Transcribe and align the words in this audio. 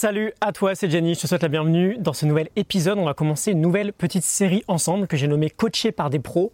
Salut 0.00 0.32
à 0.40 0.52
toi, 0.52 0.76
c'est 0.76 0.88
Jenny, 0.88 1.16
je 1.16 1.22
te 1.22 1.26
souhaite 1.26 1.42
la 1.42 1.48
bienvenue. 1.48 1.96
Dans 1.98 2.12
ce 2.12 2.24
nouvel 2.24 2.50
épisode, 2.54 2.98
on 3.00 3.04
va 3.04 3.14
commencer 3.14 3.50
une 3.50 3.60
nouvelle 3.60 3.92
petite 3.92 4.22
série 4.22 4.62
ensemble 4.68 5.08
que 5.08 5.16
j'ai 5.16 5.26
nommée 5.26 5.50
Coaché 5.50 5.90
par 5.90 6.08
des 6.08 6.20
pros. 6.20 6.52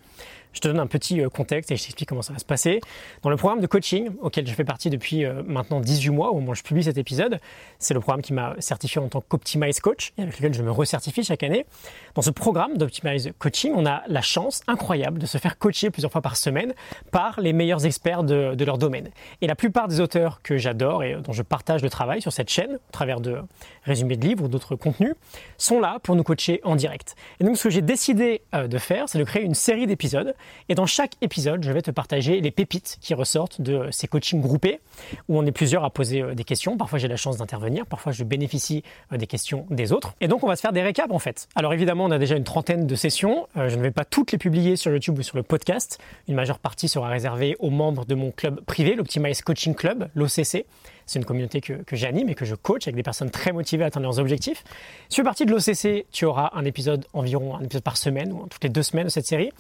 Je 0.55 0.61
te 0.61 0.69
donne 0.69 0.81
un 0.81 0.87
petit 0.87 1.21
euh, 1.21 1.29
contexte 1.29 1.71
et 1.71 1.77
je 1.77 1.83
t'explique 1.83 2.09
comment 2.09 2.23
ça 2.23 2.33
va 2.33 2.39
se 2.39 2.45
passer. 2.45 2.81
Dans 3.23 3.31
le 3.31 3.37
programme 3.37 3.61
de 3.61 3.67
coaching 3.67 4.11
auquel 4.23 4.47
je 4.47 4.55
fais 4.55 4.65
partie 4.65 4.89
depuis 4.89 5.25
euh, 5.25 5.43
maintenant 5.47 5.81
18 5.81 6.11
mois, 6.11 6.31
au 6.31 6.35
moment 6.35 6.53
où 6.53 6.55
je 6.55 6.63
publie 6.63 6.85
cet 6.85 6.97
épisode, 6.97 7.41
c'est 7.79 7.93
le 7.93 8.01
programme 8.01 8.23
qui 8.23 8.33
m'a 8.33 8.55
certifié 8.61 9.01
en 9.01 9.09
tant 9.09 9.21
qu'Optimize 9.21 9.81
Coach 9.81 10.13
et 10.17 10.23
avec 10.23 10.37
lequel 10.39 10.55
je 10.55 10.63
me 10.63 10.71
recertifie 10.71 11.25
chaque 11.25 11.43
année. 11.43 11.67
Dans 12.15 12.23
ce 12.23 12.31
programme 12.31 12.77
d'Optimize 12.77 13.33
Coaching, 13.39 13.73
on 13.75 13.85
a 13.85 14.03
la 14.07 14.23
chance 14.23 14.63
incroyable 14.67 15.19
de 15.19 15.27
se 15.27 15.39
faire 15.39 15.59
coacher 15.59 15.91
plusieurs 15.91 16.13
fois 16.13 16.23
par 16.23 16.37
semaine 16.37 16.73
par 17.11 17.41
les 17.41 17.53
meilleurs 17.53 17.85
experts 17.85 18.23
de, 18.23 18.55
de 18.55 18.65
leur 18.65 18.79
domaine. 18.79 19.11
Et 19.41 19.47
la 19.47 19.57
plupart 19.57 19.89
des 19.89 20.01
auteurs 20.01 20.41
que 20.43 20.57
j'adore 20.57 21.03
et 21.03 21.17
dont 21.17 21.33
je 21.33 21.43
partage 21.43 21.83
le 21.83 21.91
travail 21.91 22.23
sur 22.23 22.33
cette 22.33 22.49
chaîne, 22.49 22.77
au 22.77 22.93
travers 22.93 23.21
de 23.21 23.39
résumés 23.83 24.17
de 24.17 24.25
livres 24.27 24.45
ou 24.45 24.49
d'autres 24.49 24.77
contenus, 24.77 25.15
sont 25.59 25.81
là 25.81 25.99
pour 26.03 26.15
nous 26.15 26.23
coacher 26.23 26.61
en 26.63 26.77
direct. 26.77 27.17
Et 27.41 27.45
donc 27.45 27.57
ce 27.57 27.65
que 27.65 27.71
j'ai 27.71 27.83
décidé 27.83 28.43
euh, 28.55 28.69
de 28.69 28.79
faire, 28.79 29.09
c'est 29.09 29.19
de 29.19 29.25
créer 29.25 29.43
une 29.43 29.55
série 29.55 29.87
d'épisodes 29.87 30.35
et 30.69 30.75
dans 30.75 30.87
chaque 30.87 31.13
épisode, 31.21 31.63
je 31.63 31.73
vais 31.73 31.83
te 31.83 31.91
partager 31.91 32.41
les 32.41 32.51
pépites 32.51 32.99
qui 33.01 33.15
ressortent 33.15 33.61
de 33.61 33.89
ces 33.91 34.09
coachings 34.09 34.41
groupés, 34.41 34.81
où 35.29 35.39
on 35.39 35.45
est 35.45 35.53
plusieurs 35.53 35.85
à 35.85 35.91
poser 35.91 36.23
euh, 36.23 36.35
des 36.35 36.45
questions. 36.45 36.77
Parfois, 36.77 36.99
j'ai 36.99 37.09
la 37.09 37.17
chance 37.17 37.37
d'intervenir, 37.37 37.87
parfois, 37.87 38.13
je 38.13 38.25
bénéficie 38.25 38.83
euh, 39.13 39.17
des 39.17 39.27
questions 39.27 39.67
des 39.71 39.93
autres. 39.93 40.15
Et 40.21 40.29
donc, 40.29 40.43
on 40.43 40.49
va 40.49 40.57
se 40.57 40.63
faire 40.63 40.73
des 40.73 40.83
récaps, 40.83 41.13
en 41.13 41.19
fait. 41.19 41.49
Alors, 41.55 41.75
évidemment, 41.75 42.05
on 42.05 42.11
a 42.11 42.19
déjà 42.19 42.37
une 42.37 42.45
trentaine 42.45 42.87
de 42.87 42.95
sessions. 42.95 43.47
Euh, 43.57 43.69
je 43.69 43.77
ne 43.77 43.83
vais 43.83 43.91
pas 43.91 44.05
toutes 44.05 44.33
les 44.33 44.39
publier 44.39 44.77
sur 44.77 44.91
YouTube 44.93 45.19
ou 45.19 45.23
sur 45.23 45.37
le 45.37 45.43
podcast. 45.43 45.99
Une 46.29 46.35
majeure 46.35 46.59
partie 46.59 46.89
sera 46.89 47.09
réservée 47.09 47.57
aux 47.59 47.71
membres 47.71 48.05
de 48.07 48.15
mon 48.15 48.31
club 48.31 48.61
privé, 48.63 48.95
l'Optimize 48.95 49.43
Coaching 49.43 49.75
Club, 49.75 50.09
l'OCC. 50.15 50.65
C'est 51.07 51.19
une 51.19 51.25
communauté 51.25 51.61
que, 51.61 51.83
j'anime 51.93 52.29
et 52.29 52.35
que 52.35 52.45
je 52.45 52.55
coach 52.55 52.87
avec 52.87 52.97
des 52.97 53.03
personnes 53.03 53.31
très 53.31 53.53
motivées 53.53 53.85
à 53.85 53.87
atteindre 53.89 54.05
leurs 54.05 54.19
objectifs. 54.19 54.65
Si 55.09 55.17
tu 55.17 55.21
fais 55.21 55.25
partie 55.25 55.47
de 55.47 55.51
l'OCC, 55.51 56.07
tu 56.11 56.25
auras 56.25 56.51
un 56.55 56.65
épisode 56.65 57.07
environ, 57.13 57.57
un 57.57 57.63
épisode 57.63 57.83
par 57.83 57.97
semaine 57.97 58.33
ou 58.33 58.47
toutes 58.49 58.63
les 58.63 58.71
deux 58.71 58.83
semaines 58.83 59.05
de 59.05 59.11
cette 59.11 59.27
série. 59.27 59.53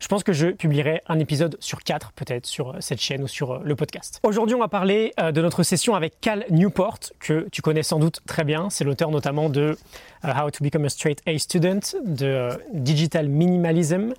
Je 0.00 0.08
pense 0.08 0.22
que 0.22 0.32
je 0.32 0.48
publierai 0.48 1.00
un 1.08 1.18
épisode 1.18 1.56
sur 1.60 1.82
quatre 1.82 2.12
peut-être 2.12 2.46
sur 2.46 2.70
euh, 2.70 2.76
cette 2.80 3.00
chaîne 3.00 3.22
ou 3.22 3.28
sur 3.28 3.52
euh, 3.52 3.60
le 3.64 3.76
podcast. 3.76 4.20
Aujourd'hui, 4.22 4.54
on 4.54 4.60
va 4.60 4.68
parler 4.68 5.12
euh, 5.20 5.32
de 5.32 5.40
notre 5.40 5.62
session 5.62 5.94
avec 5.94 6.20
Cal 6.20 6.44
Newport, 6.50 6.98
que 7.20 7.48
tu 7.52 7.62
connais 7.62 7.82
sans 7.82 7.98
doute 7.98 8.20
très 8.26 8.44
bien. 8.44 8.70
C'est 8.70 8.84
l'auteur 8.84 9.10
notamment 9.10 9.48
de 9.48 9.76
How 10.24 10.50
to 10.50 10.64
Become 10.64 10.84
a 10.84 10.88
Straight 10.88 11.20
A 11.26 11.38
Student, 11.38 11.80
de 12.04 12.48
Digital 12.72 13.28
Minimalism, 13.28 14.14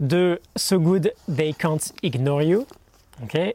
de 0.00 0.40
So 0.56 0.78
Good 0.78 1.12
They 1.34 1.54
Can't 1.54 1.92
Ignore 2.02 2.42
You 2.42 2.66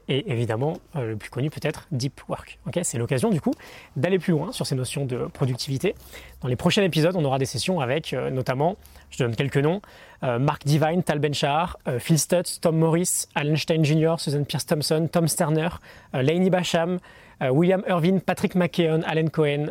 et 0.08 0.32
évidemment, 0.32 0.78
euh, 0.96 1.12
le 1.12 1.16
plus 1.18 1.30
connu 1.30 1.50
peut-être, 1.50 1.88
Deep 1.92 2.22
Work. 2.28 2.60
c'est 2.84 2.98
l'occasion 2.98 3.30
du 3.30 3.42
coup 3.42 3.54
d'aller 3.96 4.20
plus 4.20 4.32
loin 4.32 4.52
sur 4.52 4.66
ces 4.66 4.76
notions 4.76 5.06
de 5.06 5.28
productivité. 5.28 5.96
Dans 6.42 6.48
les 6.48 6.56
prochains 6.56 6.84
épisodes, 6.84 7.16
on 7.16 7.26
aura 7.26 7.40
des 7.40 7.46
sessions 7.46 7.80
avec 7.80 8.14
euh, 8.14 8.30
notamment, 8.30 8.78
je 9.10 9.18
donne 9.18 9.36
quelques 9.36 9.58
noms, 9.58 9.82
euh, 10.24 10.40
Mark 10.40 10.66
Divine, 10.66 11.04
Tal 11.04 11.20
Ben-Shahar, 11.20 11.78
Phil 12.00 12.18
Stutz, 12.18 12.60
Tom 12.62 12.78
Morris, 12.78 13.26
Alan 13.36 13.56
Stein 13.56 13.84
Jr., 13.84 14.16
Susan 14.18 14.44
Pierce 14.44 14.66
Thompson, 14.66 15.10
Tom 15.12 15.28
Sterner, 15.28 15.70
Lainey 16.14 16.50
Basham, 16.50 17.00
William 17.42 17.84
Irvin, 17.88 18.20
Patrick 18.20 18.56
McKeon, 18.56 19.02
Alan 19.06 19.28
Cohen, 19.28 19.68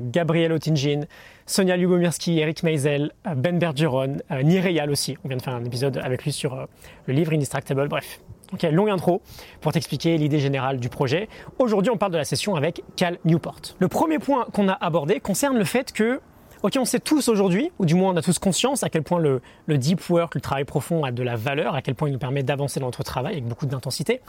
Gabriel 0.00 0.52
Otingin, 0.52 1.02
Sonia 1.44 1.76
Lubomirski, 1.76 2.38
Eric 2.38 2.62
Meisel, 2.62 3.12
Ben 3.36 3.58
Bergeron, 3.58 4.16
Nireyal 4.42 4.90
aussi. 4.90 5.18
On 5.22 5.28
vient 5.28 5.36
de 5.36 5.42
faire 5.42 5.54
un 5.54 5.64
épisode 5.64 5.98
avec 5.98 6.24
lui 6.24 6.32
sur 6.32 6.66
le 7.06 7.12
livre 7.12 7.34
Indistractable. 7.34 7.88
Bref, 7.88 8.20
Ok, 8.52 8.64
longue 8.64 8.90
intro 8.90 9.22
pour 9.60 9.72
t'expliquer 9.72 10.18
l'idée 10.18 10.40
générale 10.40 10.80
du 10.80 10.88
projet. 10.88 11.28
Aujourd'hui, 11.60 11.90
on 11.92 11.96
parle 11.96 12.10
de 12.10 12.16
la 12.16 12.24
session 12.24 12.56
avec 12.56 12.82
Cal 12.96 13.18
Newport. 13.24 13.60
Le 13.78 13.86
premier 13.86 14.18
point 14.18 14.46
qu'on 14.52 14.68
a 14.68 14.72
abordé 14.72 15.20
concerne 15.20 15.56
le 15.56 15.62
fait 15.64 15.92
que, 15.92 16.20
ok, 16.64 16.76
on 16.80 16.84
sait 16.84 16.98
tous 16.98 17.28
aujourd'hui, 17.28 17.70
ou 17.78 17.86
du 17.86 17.94
moins 17.94 18.12
on 18.12 18.16
a 18.16 18.22
tous 18.22 18.40
conscience 18.40 18.82
à 18.82 18.88
quel 18.88 19.04
point 19.04 19.20
le, 19.20 19.40
deep 19.68 20.10
work, 20.10 20.34
le 20.34 20.40
travail 20.40 20.64
profond 20.64 21.04
a 21.04 21.12
de 21.12 21.22
la 21.22 21.36
valeur, 21.36 21.76
à 21.76 21.82
quel 21.82 21.94
point 21.94 22.08
il 22.08 22.12
nous 22.12 22.18
permet 22.18 22.42
d'avancer 22.42 22.80
dans 22.80 22.86
notre 22.86 23.04
travail 23.04 23.34
avec 23.34 23.46
beaucoup 23.46 23.66
d'intensité. 23.66 24.20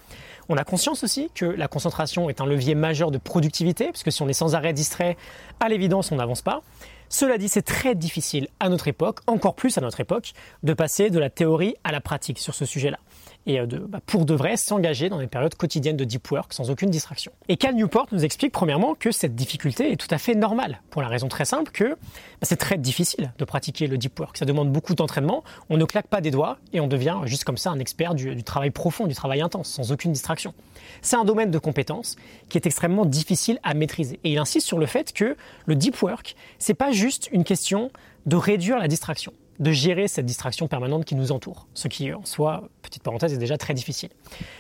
On 0.49 0.57
a 0.57 0.63
conscience 0.63 1.03
aussi 1.03 1.31
que 1.33 1.45
la 1.45 1.67
concentration 1.67 2.29
est 2.29 2.41
un 2.41 2.45
levier 2.45 2.75
majeur 2.75 3.09
de 3.09 3.17
productivité, 3.17 3.87
puisque 3.87 4.11
si 4.11 4.21
on 4.21 4.29
est 4.29 4.33
sans 4.33 4.53
arrêt 4.53 4.73
distrait, 4.73 5.17
à 5.59 5.67
l'évidence, 5.67 6.11
on 6.11 6.17
n'avance 6.17 6.43
pas. 6.43 6.61
Cela 7.09 7.39
dit, 7.39 7.49
c'est 7.49 7.63
très 7.63 7.95
difficile 7.95 8.49
à 8.59 8.69
notre 8.69 8.87
époque, 8.87 9.19
encore 9.25 9.55
plus 9.55 9.79
à 9.79 9.81
notre 9.81 9.99
époque, 9.99 10.33
de 10.61 10.73
passer 10.73 11.09
de 11.09 11.17
la 11.17 11.31
théorie 11.31 11.75
à 11.83 11.91
la 11.91 12.01
pratique 12.01 12.37
sur 12.37 12.53
ce 12.53 12.65
sujet-là 12.65 12.99
et 13.45 13.59
euh, 13.59 13.65
bah, 13.65 13.99
pour 14.05 14.25
de 14.25 14.33
vrai 14.33 14.57
s'engager 14.57 15.09
dans 15.09 15.19
des 15.19 15.27
périodes 15.27 15.55
quotidiennes 15.55 15.97
de 15.97 16.03
deep 16.03 16.29
work 16.31 16.53
sans 16.53 16.69
aucune 16.69 16.89
distraction. 16.89 17.31
Et 17.47 17.57
Cal 17.57 17.75
Newport 17.75 18.07
nous 18.11 18.23
explique 18.23 18.51
premièrement 18.51 18.95
que 18.95 19.11
cette 19.11 19.35
difficulté 19.35 19.91
est 19.91 19.95
tout 19.95 20.07
à 20.11 20.17
fait 20.17 20.35
normale, 20.35 20.81
pour 20.89 21.01
la 21.01 21.07
raison 21.07 21.27
très 21.27 21.45
simple 21.45 21.71
que 21.71 21.89
bah, 21.89 21.97
c'est 22.43 22.57
très 22.57 22.77
difficile 22.77 23.33
de 23.37 23.45
pratiquer 23.45 23.87
le 23.87 23.97
deep 23.97 24.19
work. 24.19 24.37
Ça 24.37 24.45
demande 24.45 24.71
beaucoup 24.71 24.95
d'entraînement, 24.95 25.43
on 25.69 25.77
ne 25.77 25.85
claque 25.85 26.07
pas 26.07 26.21
des 26.21 26.31
doigts 26.31 26.57
et 26.73 26.79
on 26.79 26.87
devient 26.87 27.17
juste 27.25 27.43
comme 27.43 27.57
ça 27.57 27.71
un 27.71 27.79
expert 27.79 28.15
du, 28.15 28.35
du 28.35 28.43
travail 28.43 28.71
profond, 28.71 29.07
du 29.07 29.15
travail 29.15 29.41
intense, 29.41 29.69
sans 29.69 29.91
aucune 29.91 30.11
distraction. 30.11 30.53
C'est 31.01 31.15
un 31.15 31.25
domaine 31.25 31.51
de 31.51 31.59
compétences 31.59 32.15
qui 32.49 32.57
est 32.57 32.65
extrêmement 32.65 33.05
difficile 33.05 33.59
à 33.63 33.73
maîtriser. 33.73 34.19
Et 34.23 34.31
il 34.31 34.37
insiste 34.37 34.67
sur 34.67 34.77
le 34.77 34.85
fait 34.85 35.13
que 35.13 35.35
le 35.65 35.75
deep 35.75 36.01
work, 36.01 36.35
c'est 36.59 36.73
pas 36.73 36.91
juste 36.91 37.29
une 37.31 37.43
question 37.43 37.91
de 38.25 38.35
réduire 38.35 38.77
la 38.77 38.87
distraction 38.87 39.33
de 39.61 39.71
gérer 39.71 40.07
cette 40.07 40.25
distraction 40.25 40.67
permanente 40.67 41.05
qui 41.05 41.15
nous 41.15 41.31
entoure, 41.31 41.67
ce 41.75 41.87
qui 41.87 42.11
en 42.11 42.25
soi, 42.25 42.67
petite 42.81 43.03
parenthèse, 43.03 43.31
est 43.31 43.37
déjà 43.37 43.57
très 43.57 43.75
difficile. 43.75 44.09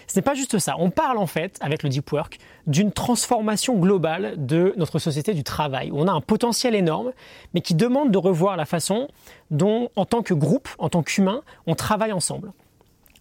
Ce 0.07 0.17
n'est 0.17 0.21
pas 0.21 0.35
juste 0.35 0.59
ça, 0.59 0.75
on 0.77 0.91
parle 0.91 1.17
en 1.17 1.25
fait, 1.25 1.57
avec 1.59 1.81
le 1.81 1.89
deep 1.89 2.09
work, 2.11 2.37
d'une 2.67 2.91
transformation 2.91 3.77
globale 3.77 4.35
de 4.37 4.73
notre 4.77 4.99
société 4.99 5.33
du 5.33 5.43
travail, 5.43 5.91
on 5.91 6.07
a 6.07 6.11
un 6.11 6.21
potentiel 6.21 6.75
énorme, 6.75 7.11
mais 7.53 7.61
qui 7.61 7.73
demande 7.73 8.11
de 8.11 8.17
revoir 8.19 8.55
la 8.57 8.65
façon 8.65 9.07
dont, 9.49 9.89
en 9.95 10.05
tant 10.05 10.21
que 10.21 10.35
groupe, 10.35 10.69
en 10.77 10.89
tant 10.89 11.01
qu'humain, 11.01 11.41
on 11.65 11.73
travaille 11.73 12.13
ensemble. 12.13 12.53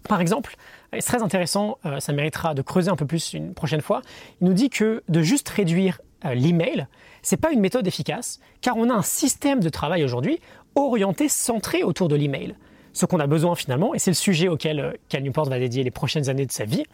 Par 0.07 0.21
exemple, 0.21 0.57
c'est 0.93 1.01
très 1.01 1.23
intéressant, 1.23 1.79
euh, 1.87 1.99
ça 1.99 2.13
méritera 2.13 2.53
de 2.53 2.63
creuser 2.63 2.91
un 2.91 2.97
peu 2.97 3.07
plus 3.07 3.33
une 3.33 3.55
prochaine 3.55 3.81
fois, 3.81 4.03
il 4.41 4.49
nous 4.49 4.55
dit 4.55 4.69
que 4.69 5.03
de 5.09 5.23
juste 5.23 5.49
réduire 5.49 6.01
euh, 6.27 6.35
l'email, 6.35 6.87
c'est 7.23 7.39
pas 7.39 7.53
une 7.53 7.61
méthode 7.61 7.87
efficace, 7.87 8.41
car 8.61 8.77
on 8.77 8.91
a 8.91 8.95
un 8.95 9.03
système 9.03 9.61
de 9.61 9.69
travail 9.69 10.05
aujourd'hui 10.05 10.41
orienté, 10.89 11.29
centré 11.29 11.83
autour 11.83 12.09
de 12.09 12.17
l'email. 12.17 12.55
Ce 12.93 13.07
qu'on 13.07 13.21
a 13.21 13.27
besoin 13.27 13.55
finalement, 13.55 13.95
et 13.95 13.99
c'est 13.99 14.11
le 14.11 14.17
sujet 14.17 14.49
auquel 14.49 14.81
euh, 14.81 14.93
Cal 15.09 15.23
Newport 15.23 15.49
va 15.49 15.59
dédier 15.59 15.85
les 15.85 15.93
prochaines 15.93 16.29
années 16.29 16.47
de 16.47 16.53
sa 16.53 16.65
vie, 16.65 16.85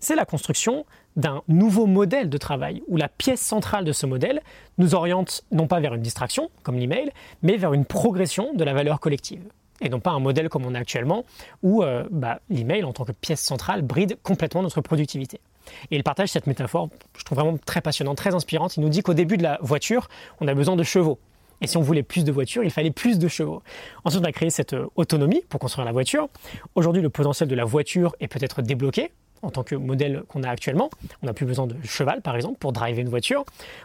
c'est 0.00 0.14
la 0.14 0.26
construction 0.26 0.84
d'un 1.16 1.42
nouveau 1.48 1.86
modèle 1.86 2.28
de 2.28 2.36
travail, 2.36 2.82
où 2.88 2.96
la 2.96 3.08
pièce 3.08 3.40
centrale 3.40 3.84
de 3.84 3.92
ce 3.92 4.04
modèle 4.04 4.42
nous 4.76 4.94
oriente 4.94 5.44
non 5.50 5.66
pas 5.66 5.80
vers 5.80 5.94
une 5.94 6.02
distraction, 6.02 6.50
comme 6.62 6.76
l'email, 6.76 7.10
mais 7.42 7.56
vers 7.56 7.72
une 7.72 7.86
progression 7.86 8.52
de 8.52 8.64
la 8.64 8.74
valeur 8.74 9.00
collective. 9.00 9.42
Et 9.80 9.88
non 9.88 10.00
pas 10.00 10.10
un 10.10 10.20
modèle 10.20 10.48
comme 10.48 10.66
on 10.66 10.74
a 10.74 10.78
actuellement, 10.78 11.24
où 11.62 11.82
euh, 11.82 12.04
bah, 12.10 12.40
l'email 12.50 12.84
en 12.84 12.92
tant 12.92 13.04
que 13.04 13.12
pièce 13.12 13.42
centrale 13.42 13.82
bride 13.82 14.18
complètement 14.22 14.62
notre 14.62 14.82
productivité. 14.82 15.40
Et 15.90 15.96
il 15.96 16.04
partage 16.04 16.28
cette 16.28 16.46
métaphore, 16.46 16.90
je 17.18 17.24
trouve 17.24 17.38
vraiment 17.38 17.58
très 17.64 17.80
passionnante, 17.80 18.16
très 18.16 18.34
inspirante. 18.34 18.76
Il 18.76 18.80
nous 18.80 18.88
dit 18.88 19.02
qu'au 19.02 19.14
début 19.14 19.36
de 19.36 19.42
la 19.42 19.58
voiture, 19.62 20.08
on 20.40 20.48
a 20.48 20.54
besoin 20.54 20.76
de 20.76 20.82
chevaux. 20.82 21.18
Et 21.60 21.66
si 21.66 21.76
on 21.76 21.82
voulait 21.82 22.02
plus 22.02 22.24
de 22.24 22.32
voitures, 22.32 22.64
il 22.64 22.70
fallait 22.70 22.90
plus 22.90 23.18
de 23.18 23.28
chevaux. 23.28 23.62
Ensuite, 24.04 24.22
on 24.22 24.26
a 24.26 24.32
créé 24.32 24.50
cette 24.50 24.74
euh, 24.74 24.86
autonomie 24.96 25.42
pour 25.48 25.60
construire 25.60 25.84
la 25.86 25.92
voiture. 25.92 26.28
Aujourd'hui, 26.74 27.02
le 27.02 27.10
potentiel 27.10 27.48
de 27.48 27.54
la 27.54 27.64
voiture 27.64 28.14
est 28.20 28.28
peut-être 28.28 28.62
débloqué 28.62 29.12
en 29.42 29.50
tant 29.50 29.62
que 29.62 29.74
modèle 29.74 30.22
qu'on 30.28 30.42
a 30.42 30.50
actuellement. 30.50 30.90
On 31.22 31.26
n'a 31.26 31.32
plus 31.32 31.46
besoin 31.46 31.66
de 31.66 31.76
cheval, 31.84 32.22
par 32.22 32.36
exemple, 32.36 32.58
pour 32.58 32.72
driver 32.72 33.00
une 33.00 33.08
voiture. 33.08 33.44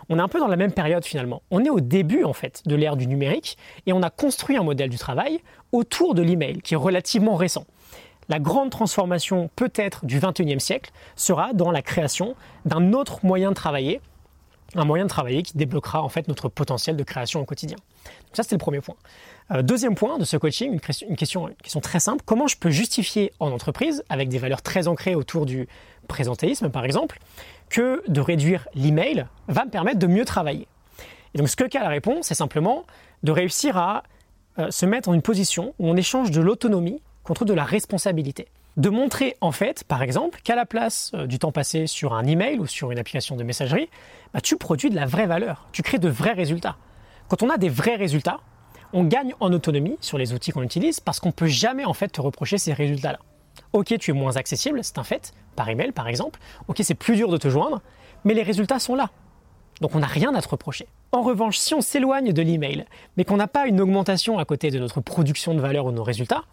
On 0.09 0.17
est 0.17 0.21
un 0.21 0.27
peu 0.27 0.39
dans 0.39 0.47
la 0.47 0.55
même 0.55 0.71
période 0.71 1.05
finalement. 1.05 1.41
On 1.51 1.63
est 1.63 1.69
au 1.69 1.79
début, 1.79 2.23
en 2.23 2.33
fait, 2.33 2.61
de 2.65 2.75
l'ère 2.75 2.95
du 2.95 3.07
numérique 3.07 3.57
et 3.85 3.93
on 3.93 4.01
a 4.01 4.09
construit 4.09 4.57
un 4.57 4.63
modèle 4.63 4.89
du 4.89 4.97
travail 4.97 5.39
autour 5.71 6.15
de 6.15 6.21
l'email 6.21 6.61
qui 6.61 6.73
est 6.73 6.77
relativement 6.77 7.35
récent. 7.35 7.65
La 8.29 8.39
grande 8.39 8.69
transformation, 8.69 9.49
peut-être, 9.55 10.05
du 10.05 10.19
21e 10.19 10.59
siècle 10.59 10.91
sera 11.15 11.53
dans 11.53 11.71
la 11.71 11.81
création 11.81 12.35
d'un 12.65 12.93
autre 12.93 13.25
moyen 13.25 13.49
de 13.49 13.55
travailler 13.55 13.99
un 14.75 14.85
moyen 14.85 15.05
de 15.05 15.09
travailler 15.09 15.43
qui 15.43 15.57
débloquera 15.57 16.01
en 16.01 16.09
fait 16.09 16.27
notre 16.27 16.49
potentiel 16.49 16.95
de 16.95 17.03
création 17.03 17.41
au 17.41 17.45
quotidien. 17.45 17.77
Donc 18.06 18.35
ça, 18.35 18.44
c'était 18.44 18.56
le 18.56 18.59
premier 18.59 18.81
point. 18.81 18.95
Euh, 19.51 19.62
deuxième 19.62 19.95
point 19.95 20.18
de 20.18 20.23
ce 20.23 20.38
coaching, 20.38 20.79
une 21.07 21.15
question, 21.15 21.50
très 21.81 22.00
simple. 22.00 22.23
Comment 22.25 22.47
je 22.47 22.57
peux 22.57 22.69
justifier 22.69 23.33
en 23.39 23.51
entreprise, 23.51 24.03
avec 24.09 24.29
des 24.29 24.38
valeurs 24.38 24.62
très 24.62 24.88
ancrées 24.88 25.15
autour 25.15 25.45
du 25.45 25.68
présentéisme 26.07 26.69
par 26.69 26.85
exemple, 26.85 27.19
que 27.69 28.03
de 28.07 28.21
réduire 28.21 28.68
l'email 28.75 29.25
va 29.47 29.65
me 29.65 29.69
permettre 29.69 30.00
de 30.00 30.07
mieux 30.07 30.25
travailler? 30.25 30.68
Et 31.33 31.38
donc 31.38 31.50
ce 31.50 31.56
que 31.56 31.63
Cal 31.63 31.88
répond, 31.88 32.19
c'est 32.21 32.35
simplement 32.35 32.85
de 33.24 33.31
réussir 33.31 33.77
à 33.77 34.03
euh, 34.59 34.71
se 34.71 34.85
mettre 34.85 35.09
dans 35.09 35.13
une 35.13 35.21
position 35.21 35.74
où 35.79 35.89
on 35.89 35.95
échange 35.95 36.31
de 36.31 36.41
l'autonomie 36.41 37.01
contre 37.24 37.45
de 37.45 37.53
la 37.53 37.63
responsabilité 37.63 38.47
de 38.77 38.89
montrer 38.89 39.35
en 39.41 39.51
fait, 39.51 39.83
par 39.83 40.01
exemple, 40.01 40.39
qu'à 40.44 40.56
la 40.56 40.65
place 40.65 41.12
euh, 41.13 41.27
du 41.27 41.39
temps 41.39 41.51
passé 41.51 41.88
sur 41.88 42.13
un 42.13 42.25
email 42.25 42.59
ou 42.59 42.68
sur 42.68 42.91
une 42.91 43.00
application 43.00 43.35
de 43.35 43.44
messagerie, 43.44 43.89
bah, 44.33 44.41
tu 44.41 44.56
produis 44.57 44.89
de 44.89 44.95
la 44.95 45.06
vraie 45.06 45.27
valeur, 45.27 45.68
tu 45.71 45.81
crées 45.81 46.00
de 46.00 46.09
vrais 46.09 46.33
résultats. 46.33 46.77
Quand 47.27 47.44
on 47.44 47.50
a 47.50 47.57
des 47.57 47.69
vrais 47.69 47.95
résultats, 47.95 48.39
on 48.94 49.03
gagne 49.03 49.33
en 49.39 49.53
autonomie 49.53 49.97
sur 50.01 50.18
les 50.18 50.33
outils 50.33 50.51
qu'on 50.51 50.63
utilise 50.63 51.00
parce 51.00 51.19
qu'on 51.19 51.29
ne 51.29 51.33
peut 51.33 51.47
jamais 51.47 51.85
en 51.85 51.94
fait 51.94 52.09
te 52.09 52.21
reprocher 52.21 52.57
ces 52.57 52.73
résultats-là. 52.73 53.19
Ok, 53.73 53.97
tu 54.00 54.12
es 54.12 54.13
moins 54.13 54.38
accessible, 54.38 54.79
c'est 54.83 54.97
un 54.97 55.03
fait, 55.03 55.33
par 55.56 55.69
email 55.69 55.91
par 55.91 56.07
exemple. 56.07 56.39
Ok, 56.67 56.79
c'est 56.83 56.95
plus 56.95 57.15
dur 57.15 57.29
de 57.29 57.38
te 57.38 57.50
joindre, 57.50 57.81
mais 58.24 58.33
les 58.33 58.44
résultats 58.44 58.79
sont 58.79 58.95
là. 58.95 59.09
Donc 59.81 59.95
on 59.95 60.00
n'a 60.00 60.07
rien 60.07 60.33
à 60.35 60.41
te 60.41 60.47
reprocher. 60.47 60.88
En 61.12 61.21
revanche, 61.21 61.57
si 61.57 61.74
on 61.74 61.81
s'éloigne 61.81 62.31
de 62.31 62.41
l'email, 62.41 62.85
mais 63.17 63.25
qu'on 63.25 63.38
n'a 63.38 63.47
pas 63.47 63.67
une 63.67 63.81
augmentation 63.81 64.39
à 64.39 64.45
côté 64.45 64.71
de 64.71 64.79
notre 64.79 65.01
production 65.01 65.53
de 65.53 65.59
valeur 65.59 65.85
ou 65.85 65.91
nos 65.91 66.03
résultats, 66.03 66.44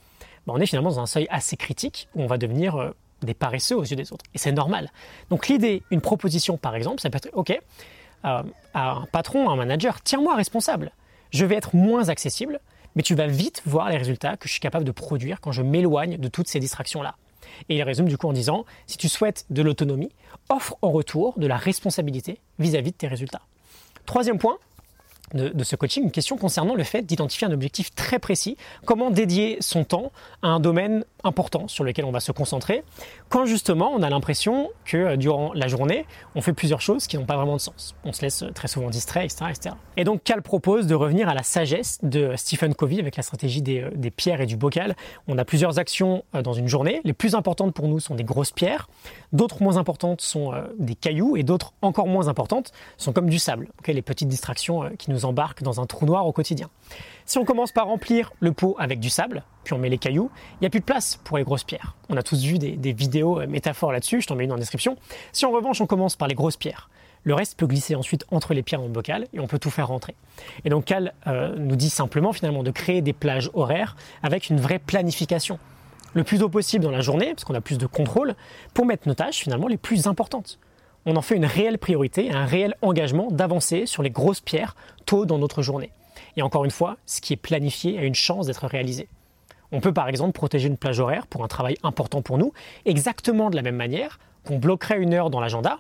ben, 0.47 0.55
on 0.57 0.61
est 0.61 0.67
finalement 0.67 0.91
dans 0.91 1.01
un 1.01 1.07
seuil 1.07 1.27
assez 1.31 1.57
critique 1.57 2.09
où 2.15 2.23
on 2.23 2.27
va 2.27 2.39
devenir 2.39 2.77
euh, 2.77 2.95
des 3.23 3.35
paresseux 3.35 3.77
aux 3.77 3.83
yeux 3.83 3.97
des 3.97 4.13
autres. 4.13 4.25
Et 4.35 4.39
c'est 4.39 4.53
normal. 4.53 4.91
Donc 5.31 5.49
l'idée, 5.49 5.83
une 5.91 6.01
proposition 6.01 6.57
par 6.57 6.75
exemple, 6.75 7.01
ça 7.01 7.11
peut 7.11 7.17
être, 7.17 7.31
OK, 7.33 7.51
euh, 7.51 8.43
à 8.75 8.91
un 8.91 9.07
patron, 9.07 9.49
à 9.49 9.53
un 9.53 9.57
manager, 9.57 10.01
tiens-moi 10.03 10.35
responsable. 10.35 10.93
Je 11.31 11.45
vais 11.45 11.57
être 11.57 11.75
moins 11.75 12.09
accessible, 12.09 12.61
mais 12.95 13.03
tu 13.03 13.15
vas 13.15 13.27
vite 13.27 13.63
voir 13.67 13.91
les 13.91 13.97
résultats 13.97 14.37
que 14.37 14.49
je 14.49 14.53
suis 14.53 14.61
capable 14.61 14.85
de 14.85 14.93
produire 14.93 15.41
quand 15.41 15.53
je 15.53 15.63
m'éloigne 15.63 16.17
de 16.17 16.29
toutes 16.29 16.49
ces 16.49 16.61
distractions-là. 16.61 17.17
Et 17.69 17.77
il 17.77 17.83
résume 17.83 18.09
du 18.09 18.19
coup 18.19 18.29
en 18.29 18.33
disant, 18.33 18.65
si 18.87 18.97
tu 18.99 19.09
souhaites 19.09 19.47
de 19.51 19.63
l'autonomie, 19.63 20.11
offre 20.49 20.77
en 20.83 20.91
retour 20.91 21.39
de 21.39 21.47
la 21.47 21.57
responsabilité 21.57 22.41
vis-à-vis 22.59 22.91
-vis 22.91 22.93
de 22.93 22.97
tes 22.97 23.09
résultats. 23.09 23.43
Troisième 24.07 24.39
point, 24.39 24.59
de, 25.35 25.65
ce 25.65 25.77
coaching 25.77 26.05
une 26.05 26.11
question 26.11 26.37
concernant 26.37 26.75
le 26.75 26.85
fait 26.85 27.03
d'identifier 27.03 27.47
un 27.47 27.53
objectif 27.53 27.95
très 27.95 28.19
précis, 28.19 28.57
comment 28.85 29.11
dédier 29.11 29.59
son 29.61 29.85
temps 29.85 30.13
à 30.43 30.49
un 30.49 30.61
domaine 30.61 31.05
important 31.25 31.69
sur 31.69 31.85
lequel 31.85 32.05
on 32.05 32.11
va 32.11 32.21
se 32.21 32.33
concentrer, 32.33 32.85
quand 33.29 33.45
justement 33.45 33.91
on 33.93 34.03
a 34.03 34.11
l'impression 34.11 34.71
que 34.85 34.97
euh, 34.97 35.17
durant 35.17 35.53
la 35.53 35.69
journée, 35.69 36.07
on 36.35 36.41
fait 36.41 36.53
plusieurs 36.53 36.81
choses 36.81 37.07
qui 37.07 37.17
n'ont 37.17 37.27
pas 37.27 37.37
vraiment 37.37 37.57
de 37.57 37.61
sens. 37.61 37.97
On 38.05 38.13
se 38.13 38.23
laisse 38.23 38.45
très 38.55 38.69
souvent 38.69 38.89
distrait, 38.89 39.25
etc. 39.25 39.47
etc. 39.51 39.75
Et 39.97 40.05
donc 40.05 40.23
Cal 40.23 40.43
propose 40.43 40.87
de 40.87 40.95
revenir 40.95 41.29
à 41.29 41.35
la 41.35 41.43
sagesse 41.43 41.99
de 42.03 42.35
Stephen 42.37 42.75
Covey 42.75 43.01
avec 43.01 43.17
la 43.17 43.23
stratégie 43.23 43.63
des, 43.63 43.81
euh, 43.83 44.11
pierres 44.17 44.41
et 44.41 44.47
du 44.47 44.57
bocal. 44.57 44.97
On 45.27 45.39
a 45.39 45.45
plusieurs 45.45 45.79
actions 45.79 46.25
euh, 46.35 46.43
dans 46.43 46.53
une 46.53 46.69
journée. 46.69 47.01
Les 47.05 47.13
plus 47.13 47.35
importantes 47.35 47.75
pour 47.75 47.89
nous 47.89 48.01
sont 48.01 48.15
des 48.15 48.25
grosses 48.25 48.53
pierres, 48.53 48.89
d'autres 49.33 49.63
moins 49.63 49.77
importantes 49.77 50.21
sont 50.21 50.53
des 50.79 50.95
cailloux 50.95 51.37
et 51.37 51.43
d'autres 51.43 51.73
encore 51.83 52.07
moins 52.07 52.29
importantes 52.29 52.73
sont 52.97 53.13
comme 53.13 53.29
du 53.29 53.39
sable, 53.39 53.69
les 53.87 54.03
petites 54.03 54.29
distractions 54.29 54.91
qui 54.99 55.11
nous 55.11 55.18
embarque 55.25 55.63
dans 55.63 55.81
un 55.81 55.87
trou 55.87 56.07
noir 56.07 56.27
au 56.27 56.33
quotidien. 56.33 56.69
Si 57.25 57.39
on 57.39 57.45
commence 57.45 57.73
par 57.73 57.87
remplir 57.87 58.33
le 58.41 58.53
pot 58.53 58.77
avec 58.79 59.01
du 59.01 59.11
sable, 59.11 59.45
puis 59.65 59.75
on 59.75 59.79
met 59.79 59.89
les 59.89 59.99
cailloux, 59.99 60.31
il 60.55 60.59
n'y 60.63 60.67
a 60.67 60.71
plus 60.71 60.81
de 60.81 60.85
place 60.85 61.21
pour 61.25 61.39
les 61.39 61.45
grosses 61.45 61.65
pierres. 61.65 61.95
On 62.09 62.17
a 62.17 62.23
tous 62.23 62.43
vu 62.43 62.59
des, 62.59 62.93
vidéos 62.93 63.41
euh, 63.41 63.47
métaphores 63.47 63.93
là-dessus, 63.93 64.21
je 64.21 64.27
t'en 64.27 64.35
mets 64.35 64.45
une 64.45 64.53
en 64.53 64.57
description. 64.57 64.97
Si 65.33 65.45
en 65.45 65.51
revanche 65.51 65.81
on 65.81 65.87
commence 65.87 66.17
par 66.17 66.29
les 66.29 66.35
grosses 66.35 66.57
pierres, 66.57 66.89
le 67.25 67.35
reste 67.35 67.59
peut 67.59 67.67
glisser 67.67 67.95
ensuite 67.95 68.25
entre 68.31 68.55
les 68.55 68.63
pierres 68.63 68.81
le 68.81 68.89
bocal 68.89 69.27
et 69.33 69.41
on 69.41 69.47
peut 69.47 69.59
tout 69.59 69.71
faire 69.71 69.89
rentrer. 69.89 70.15
Et 70.65 70.71
donc 70.71 70.87
Cal 70.87 71.15
euh, 71.27 71.55
nous 71.57 71.77
dit 71.77 71.91
simplement 71.91 72.33
finalement 72.33 72.63
de 72.63 72.71
créer 72.71 73.03
des 73.03 73.13
plages 73.13 73.51
horaires 73.55 73.97
avec 74.23 74.49
une 74.49 74.61
vraie 74.61 74.79
planification. 74.79 75.59
Le 76.15 76.25
plus 76.25 76.39
tôt 76.39 76.49
possible 76.49 76.85
dans 76.85 76.91
la 76.91 77.03
journée, 77.03 77.35
parce 77.35 77.45
qu'on 77.45 77.55
a 77.55 77.61
plus 77.61 77.77
de 77.77 77.87
contrôle, 77.87 78.35
pour 78.73 78.87
mettre 78.87 79.07
nos 79.07 79.15
tâches 79.15 79.39
finalement 79.39 79.69
les 79.69 79.77
plus 79.77 80.07
importantes 80.07 80.59
on 81.09 81.17
en 81.17 81.23
fait 81.23 81.37
une 81.37 81.47
réelle 81.47 81.79
priorité, 81.79 82.31
un 82.31 82.45
réel 82.45 82.75
engagement 82.83 83.31
d'avancer 83.31 83.87
sur 83.87 84.03
les 84.03 84.11
grosses 84.11 84.43
pierres 84.43 84.77
tôt 85.07 85.25
dans 85.25 85.39
notre 85.39 85.63
journée. 85.63 85.91
Et 86.37 86.43
encore 86.43 86.67
une 86.67 86.71
fois, 86.71 86.99
ce 87.07 87.23
qui 87.23 87.33
est 87.33 87.37
planifié 87.37 87.99
a 87.99 88.03
une 88.03 88.15
chance 88.15 88.47
d'être 88.47 88.67
réalisé. 88.67 89.09
On 89.73 89.81
peut 89.81 89.95
par 89.95 90.09
exemple 90.09 90.33
protéger 90.33 90.69
une 90.69 90.77
plage 90.77 91.01
horaire 91.01 91.27
pour 91.27 91.43
un 91.45 91.49
travail 91.49 91.77
important 91.83 92.21
pour 92.21 92.37
nous, 92.37 92.53
exactement 92.85 93.49
de 93.49 93.57
la 93.57 93.63
même 93.63 93.75
manière 93.75 94.19
qu'on 94.45 94.59
bloquerait 94.59 94.99
une 94.99 95.15
heure 95.15 95.31
dans 95.31 95.41
l'agenda 95.41 95.79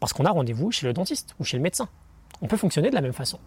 parce 0.00 0.12
qu'on 0.12 0.26
a 0.26 0.30
rendez-vous 0.30 0.70
chez 0.70 0.86
le 0.86 0.92
dentiste 0.92 1.34
ou 1.40 1.44
chez 1.44 1.56
le 1.56 1.62
médecin. 1.62 1.88
On 2.42 2.46
peut 2.46 2.58
fonctionner 2.58 2.90
de 2.90 2.94
la 2.94 3.00
même 3.00 3.14
façon. 3.14 3.38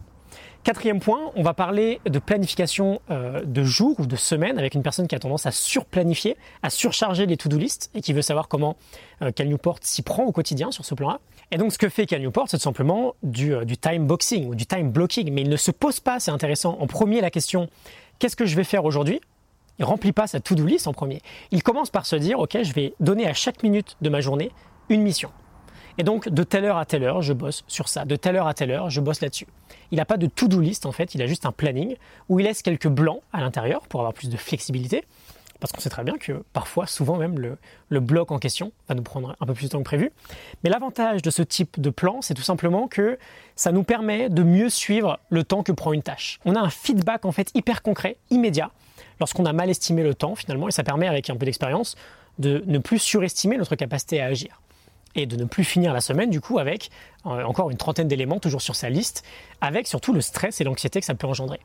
Quatrième 0.64 1.00
point, 1.00 1.32
on 1.36 1.42
va 1.42 1.56
parler 1.56 2.00
de 2.06 2.20
planification 2.20 3.02
euh, 3.10 3.42
de 3.44 3.64
jours 3.64 4.00
ou 4.00 4.06
de 4.06 4.16
semaines 4.16 4.60
avec 4.60 4.76
une 4.76 4.84
personne 4.84 5.08
qui 5.08 5.16
a 5.16 5.20
tendance 5.20 5.48
à 5.48 5.52
surplanifier, 5.52 6.38
à 6.62 6.70
surcharger 6.70 7.26
les 7.26 7.36
to-do 7.36 7.58
list 7.58 7.90
et 7.96 8.02
qui 8.02 8.14
veut 8.14 8.22
savoir 8.22 8.48
comment 8.48 8.76
euh, 9.24 9.32
Cal 9.32 9.48
Newport 9.48 9.80
s'y 9.82 10.04
prend 10.04 10.24
au 10.24 10.32
quotidien 10.32 10.70
sur 10.70 10.86
ce 10.86 10.94
plan-là. 10.94 11.20
Et 11.52 11.58
donc 11.58 11.74
ce 11.74 11.80
que 11.80 11.90
fait 11.90 12.06
Cal 12.06 12.22
Newport, 12.22 12.46
c'est 12.48 12.58
tout 12.58 12.64
simplement 12.64 13.16
du, 13.24 13.56
euh, 13.56 13.66
du 13.66 13.76
time 13.76 14.06
boxing 14.06 14.48
ou 14.50 14.56
du 14.56 14.68
time 14.68 14.92
blocking, 14.92 15.32
mais 15.34 15.42
il 15.42 15.50
ne 15.50 15.58
se 15.58 15.72
pose 15.72 16.00
pas, 16.00 16.20
c'est 16.20 16.32
intéressant, 16.32 16.78
en 16.80 16.86
premier 16.86 17.22
la 17.22 17.32
question 17.32 17.68
qu'est-ce 18.20 18.36
que 18.36 18.46
je 18.46 18.56
vais 18.56 18.64
faire 18.64 18.86
aujourd'hui? 18.86 19.20
Il 19.80 19.86
remplit 19.86 20.12
pas 20.12 20.28
sa 20.28 20.40
to-do 20.40 20.64
list 20.68 20.86
en 20.86 20.94
premier. 20.94 21.24
Il 21.50 21.64
commence 21.64 21.90
par 21.90 22.06
se 22.06 22.16
dire 22.16 22.40
ok, 22.40 22.60
je 22.62 22.74
vais 22.74 22.94
donner 23.00 23.28
à 23.28 23.34
chaque 23.34 23.64
minute 23.64 23.98
de 24.02 24.10
ma 24.10 24.22
journée 24.22 24.52
une 24.90 25.02
mission. 25.02 25.32
Et 26.02 26.04
donc, 26.04 26.30
de 26.30 26.42
telle 26.42 26.66
heure 26.66 26.78
à 26.78 26.86
telle 26.88 27.04
heure, 27.04 27.22
je 27.22 27.32
bosse 27.32 27.64
sur 27.68 27.88
ça. 27.88 28.06
De 28.06 28.16
telle 28.16 28.36
heure 28.36 28.48
à 28.48 28.56
telle 28.56 28.72
heure, 28.72 28.90
je 28.90 29.00
bosse 29.00 29.22
là-dessus. 29.22 29.46
Il 29.92 29.98
n'a 29.98 30.06
pas 30.06 30.18
de 30.18 30.26
to-do 30.26 30.60
list, 30.60 30.88
en 30.88 30.92
fait. 30.92 31.14
Il 31.14 31.22
a 31.22 31.28
juste 31.28 31.46
un 31.46 31.52
planning 31.52 31.96
où 32.28 32.40
il 32.40 32.46
laisse 32.46 32.64
quelques 32.64 32.88
blancs 32.88 33.22
à 33.34 33.40
l'intérieur 33.40 33.82
pour 33.88 34.00
avoir 34.00 34.12
plus 34.12 34.28
de 34.28 34.36
flexibilité. 34.36 35.04
Parce 35.60 35.72
qu'on 35.72 35.80
sait 35.80 35.92
très 35.92 36.04
bien 36.04 36.18
que 36.18 36.44
parfois, 36.54 36.88
souvent 36.88 37.18
même, 37.18 37.38
le, 37.38 38.00
bloc 38.00 38.32
en 38.32 38.40
question 38.40 38.72
va 38.90 38.96
nous 38.96 39.04
prendre 39.04 39.36
un 39.40 39.46
peu 39.46 39.54
plus 39.54 39.66
de 39.66 39.70
temps 39.70 39.78
que 39.78 39.84
prévu. 39.84 40.12
Mais 40.64 40.72
l'avantage 40.72 41.22
de 41.22 41.30
ce 41.30 41.44
type 41.44 41.80
de 41.80 41.92
plan, 41.92 42.24
c'est 42.24 42.34
tout 42.34 42.42
simplement 42.42 42.88
que 42.88 43.20
ça 43.56 43.72
nous 43.72 43.84
permet 43.84 44.28
de 44.28 44.42
mieux 44.42 44.70
suivre 44.70 45.20
le 45.30 45.44
temps 45.44 45.62
que 45.62 45.72
prend 45.72 45.94
une 45.94 46.02
tâche. 46.02 46.40
On 46.46 46.56
a 46.56 46.62
un 46.62 46.72
feedback 46.72 47.26
en 47.26 47.32
fait 47.32 47.52
hyper 47.54 47.84
concret, 47.84 48.18
immédiat, 48.32 48.72
lorsqu'on 49.20 49.46
a 49.46 49.54
mal 49.54 49.70
estimé 49.70 50.02
le 50.02 50.16
temps 50.16 50.34
finalement, 50.34 50.68
et 50.68 50.72
ça 50.72 50.84
permet 50.84 51.06
avec 51.06 51.30
un 51.30 51.36
peu 51.36 51.46
d'expérience 51.46 51.96
de 52.40 52.64
ne 52.66 52.80
plus 52.80 52.98
surestimer 52.98 53.58
notre 53.58 53.76
capacité 53.76 54.20
à 54.20 54.26
agir 54.26 54.60
et 55.16 55.26
de 55.26 55.36
ne 55.36 55.46
plus 55.46 55.64
finir 55.64 55.94
la 55.94 56.02
semaine 56.02 56.30
du 56.30 56.42
coup 56.42 56.60
avec 56.60 56.90
euh, 57.26 57.44
encore 57.44 57.70
une 57.70 57.78
trentaine 57.78 58.08
d'éléments 58.08 58.40
toujours 58.40 58.62
sur 58.62 58.76
sa 58.76 58.90
liste, 58.90 59.24
avec 59.62 59.88
surtout 59.88 60.14
le 60.14 60.22
stress 60.22 60.60
et 60.60 60.64
l'anxiété 60.64 61.00
que 61.00 61.06
ça 61.06 61.14
peut 61.14 61.28
engendrer. 61.28 61.60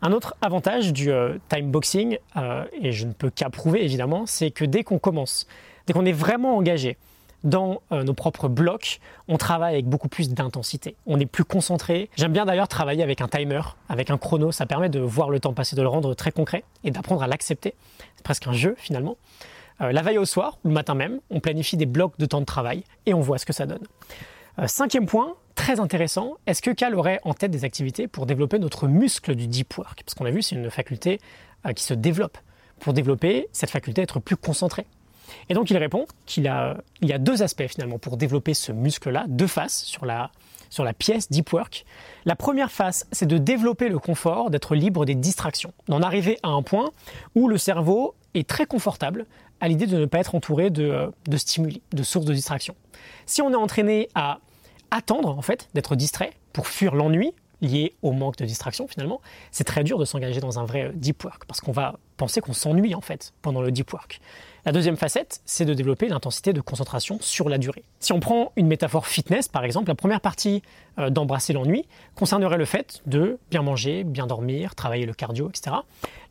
Un 0.00 0.12
autre 0.12 0.34
avantage 0.40 0.92
du 0.92 1.10
euh, 1.10 1.36
time 1.48 1.70
boxing, 1.70 2.18
euh, 2.36 2.64
et 2.80 2.92
je 2.92 3.04
ne 3.04 3.12
peux 3.12 3.30
qu'approuver 3.30 3.84
évidemment, 3.84 4.24
c'est 4.26 4.50
que 4.50 4.64
dès 4.64 4.84
qu'on 4.84 4.98
commence, 4.98 5.46
dès 5.86 5.92
qu'on 5.92 6.06
est 6.06 6.12
vraiment 6.12 6.56
engagé 6.56 6.96
dans 7.44 7.80
nos 7.92 8.14
propres 8.14 8.48
blocs, 8.48 8.98
on 9.28 9.36
travaille 9.36 9.74
avec 9.74 9.86
beaucoup 9.86 10.08
plus 10.08 10.30
d'intensité. 10.30 10.96
On 11.06 11.20
est 11.20 11.26
plus 11.26 11.44
concentré. 11.44 12.10
J'aime 12.16 12.32
bien 12.32 12.44
d'ailleurs 12.44 12.66
travailler 12.66 13.04
avec 13.04 13.20
un 13.20 13.28
timer, 13.28 13.60
avec 13.88 14.10
un 14.10 14.18
chrono. 14.18 14.50
Ça 14.50 14.66
permet 14.66 14.88
de 14.88 14.98
voir 14.98 15.30
le 15.30 15.38
temps 15.38 15.52
passer, 15.52 15.76
de 15.76 15.82
le 15.82 15.86
rendre 15.86 16.14
très 16.14 16.32
concret 16.32 16.64
et 16.82 16.90
d'apprendre 16.90 17.22
à 17.22 17.28
l'accepter. 17.28 17.74
C'est 18.16 18.24
presque 18.24 18.48
un 18.48 18.52
jeu 18.52 18.74
finalement. 18.78 19.16
Euh, 19.80 19.92
la 19.92 20.02
veille 20.02 20.18
au 20.18 20.24
soir, 20.24 20.58
le 20.64 20.70
matin 20.70 20.94
même, 20.94 21.20
on 21.30 21.40
planifie 21.40 21.76
des 21.76 21.86
blocs 21.86 22.18
de 22.18 22.26
temps 22.26 22.40
de 22.40 22.46
travail 22.46 22.84
et 23.04 23.14
on 23.14 23.20
voit 23.20 23.38
ce 23.38 23.46
que 23.46 23.52
ça 23.52 23.66
donne. 23.66 23.84
Euh, 24.58 24.66
cinquième 24.66 25.06
point, 25.06 25.34
très 25.54 25.80
intéressant, 25.80 26.36
est-ce 26.46 26.62
que 26.62 26.70
Cal 26.70 26.94
aurait 26.94 27.20
en 27.24 27.34
tête 27.34 27.50
des 27.50 27.64
activités 27.64 28.08
pour 28.08 28.26
développer 28.26 28.58
notre 28.58 28.88
muscle 28.88 29.34
du 29.34 29.46
deep 29.46 29.76
work? 29.76 30.02
Parce 30.04 30.14
qu'on 30.14 30.24
a 30.24 30.30
vu, 30.30 30.42
c'est 30.42 30.56
une 30.56 30.70
faculté 30.70 31.20
euh, 31.66 31.72
qui 31.72 31.84
se 31.84 31.94
développe. 31.94 32.38
Pour 32.78 32.92
développer 32.92 33.48
cette 33.52 33.70
faculté 33.70 34.02
d'être 34.02 34.20
plus 34.20 34.36
concentré. 34.36 34.86
Et 35.48 35.54
donc 35.54 35.70
il 35.70 35.76
répond 35.76 36.06
qu'il 36.26 36.48
a, 36.48 36.76
il 37.00 37.08
y 37.08 37.12
a 37.12 37.18
deux 37.18 37.42
aspects 37.42 37.66
finalement 37.66 37.98
pour 37.98 38.16
développer 38.16 38.54
ce 38.54 38.72
muscle-là, 38.72 39.24
deux 39.28 39.46
faces 39.46 39.84
sur 39.84 40.06
la, 40.06 40.30
sur 40.70 40.84
la 40.84 40.92
pièce 40.92 41.30
Deep 41.30 41.52
Work. 41.52 41.84
La 42.24 42.36
première 42.36 42.70
face, 42.70 43.06
c'est 43.12 43.26
de 43.26 43.38
développer 43.38 43.88
le 43.88 43.98
confort, 43.98 44.50
d'être 44.50 44.74
libre 44.74 45.04
des 45.04 45.14
distractions, 45.14 45.72
d'en 45.88 46.02
arriver 46.02 46.38
à 46.42 46.48
un 46.48 46.62
point 46.62 46.90
où 47.34 47.48
le 47.48 47.58
cerveau 47.58 48.14
est 48.34 48.48
très 48.48 48.66
confortable 48.66 49.26
à 49.60 49.68
l'idée 49.68 49.86
de 49.86 49.96
ne 49.96 50.06
pas 50.06 50.18
être 50.18 50.34
entouré 50.34 50.70
de, 50.70 51.10
de 51.26 51.36
stimuli, 51.36 51.80
de 51.92 52.02
sources 52.02 52.26
de 52.26 52.34
distraction. 52.34 52.74
Si 53.24 53.40
on 53.40 53.50
est 53.52 53.56
entraîné 53.56 54.08
à 54.14 54.40
attendre 54.90 55.36
en 55.36 55.42
fait 55.42 55.68
d'être 55.74 55.96
distrait 55.96 56.32
pour 56.52 56.68
fuir 56.68 56.94
l'ennui 56.94 57.32
lié 57.62 57.94
au 58.02 58.12
manque 58.12 58.36
de 58.36 58.44
distraction 58.44 58.86
finalement, 58.86 59.20
c'est 59.50 59.64
très 59.64 59.82
dur 59.82 59.98
de 59.98 60.04
s'engager 60.04 60.40
dans 60.40 60.58
un 60.58 60.64
vrai 60.64 60.90
deep 60.94 61.24
work 61.24 61.46
parce 61.46 61.60
qu'on 61.60 61.72
va 61.72 61.98
penser 62.16 62.40
qu'on 62.40 62.52
s'ennuie 62.52 62.94
en 62.94 63.00
fait 63.00 63.32
pendant 63.40 63.62
le 63.62 63.70
deep 63.70 63.92
work. 63.92 64.20
La 64.66 64.72
deuxième 64.72 64.96
facette, 64.96 65.42
c'est 65.44 65.64
de 65.64 65.74
développer 65.74 66.08
l'intensité 66.08 66.52
de 66.52 66.60
concentration 66.60 67.18
sur 67.20 67.48
la 67.48 67.56
durée. 67.56 67.84
Si 68.00 68.12
on 68.12 68.18
prend 68.18 68.50
une 68.56 68.66
métaphore 68.66 69.06
fitness, 69.06 69.46
par 69.46 69.62
exemple, 69.62 69.86
la 69.86 69.94
première 69.94 70.20
partie 70.20 70.60
euh, 70.98 71.08
d'embrasser 71.08 71.52
l'ennui 71.52 71.86
concernerait 72.16 72.58
le 72.58 72.64
fait 72.64 73.00
de 73.06 73.38
bien 73.48 73.62
manger, 73.62 74.02
bien 74.02 74.26
dormir, 74.26 74.74
travailler 74.74 75.06
le 75.06 75.14
cardio, 75.14 75.48
etc. 75.48 75.76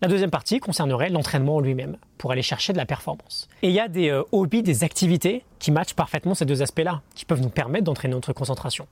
La 0.02 0.10
deuxième 0.10 0.32
partie 0.32 0.60
concernerait 0.60 1.10
l'entraînement 1.10 1.62
lui-même, 1.62 1.96
pour 2.26 2.32
aller 2.32 2.42
chercher 2.42 2.74
de 2.74 2.80
la 2.80 2.88
performance. 2.88 3.48
Et 3.62 3.70
il 3.70 3.76
y 3.76 3.80
a 3.80 3.88
des 3.88 4.10
euh, 4.10 4.24
hobbies, 4.32 4.64
des 4.64 4.84
activités 4.84 5.44
qui 5.60 5.70
matchent 5.70 5.94
parfaitement 5.94 6.34
ces 6.34 6.46
deux 6.46 6.64
aspects-là, 6.64 7.04
qui 7.14 7.24
peuvent 7.24 7.42
nous 7.42 7.50
permettre 7.50 7.84
d'entraîner 7.84 8.16
notre 8.16 8.34
concentration. 8.34 8.88